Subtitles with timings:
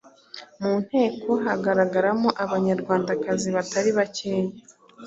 [0.61, 4.49] Mu nteko hagaragaramo Abanyarwandakazi batari bakeya.